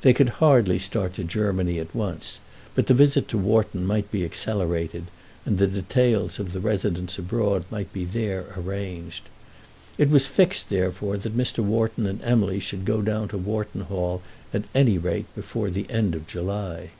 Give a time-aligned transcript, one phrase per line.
[0.00, 2.40] They could hardly start to Germany at once,
[2.74, 5.08] but the visit to Wharton might be accelerated;
[5.44, 9.24] and the details of the residence abroad might be there arranged.
[9.98, 11.58] It was fixed, therefore, that Mr.
[11.58, 14.22] Wharton and Emily should go down to Wharton Hall
[14.54, 16.92] at any rate before the end of July.